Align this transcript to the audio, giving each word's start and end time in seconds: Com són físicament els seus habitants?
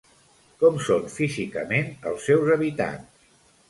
Com 0.63 0.79
són 0.85 1.05
físicament 1.17 1.95
els 2.13 2.29
seus 2.31 2.53
habitants? 2.59 3.27